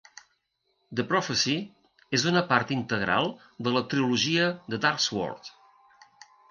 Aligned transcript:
"The 0.99 1.05
Prophecy" 1.11 1.53
és 2.19 2.25
una 2.31 2.43
part 2.53 2.73
integral 2.79 3.31
de 3.67 3.77
la 3.77 3.87
trilogia 3.93 4.53
de 4.75 4.83
"Darksword". 4.87 5.55